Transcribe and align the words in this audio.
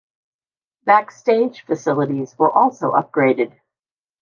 Backstage 0.83 1.61
facilities 1.63 2.35
were 2.35 2.51
also 2.51 2.91
upgraded. 2.93 3.55